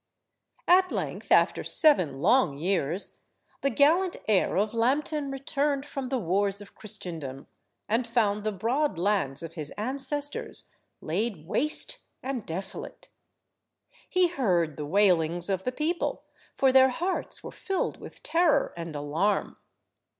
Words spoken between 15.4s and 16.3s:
of the people,